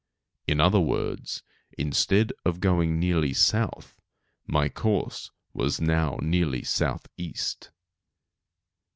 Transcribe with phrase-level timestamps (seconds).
[0.47, 1.43] In other words,
[1.77, 4.01] instead of going nearly south,
[4.47, 7.69] my course was now nearly southeast.